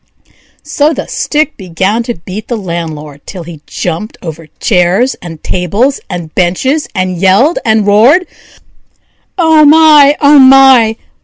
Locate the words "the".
0.95-1.05, 2.47-2.57